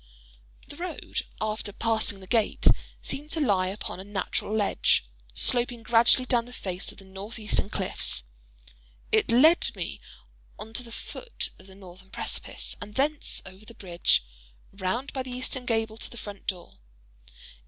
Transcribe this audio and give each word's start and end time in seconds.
The 0.67 0.77
road, 0.77 1.21
after 1.39 1.71
passing 1.71 2.21
the 2.21 2.25
gate, 2.25 2.65
seemed 3.03 3.29
to 3.33 3.39
lie 3.39 3.67
upon 3.67 3.99
a 3.99 4.03
natural 4.03 4.51
ledge, 4.51 5.05
sloping 5.35 5.83
gradually 5.83 6.25
down 6.25 6.39
along 6.45 6.45
the 6.47 6.53
face 6.53 6.91
of 6.91 6.97
the 6.97 7.05
north 7.05 7.37
eastern 7.37 7.69
cliffs. 7.69 8.23
It 9.11 9.31
led 9.31 9.69
me 9.75 10.01
on 10.57 10.73
to 10.73 10.81
the 10.81 10.91
foot 10.91 11.51
of 11.59 11.67
the 11.67 11.75
northern 11.75 12.09
precipice, 12.09 12.75
and 12.81 12.95
thence 12.95 13.43
over 13.45 13.63
the 13.63 13.75
bridge, 13.75 14.23
round 14.73 15.13
by 15.13 15.21
the 15.21 15.33
eastern 15.37 15.67
gable 15.67 15.97
to 15.97 16.09
the 16.09 16.17
front 16.17 16.47
door. 16.47 16.79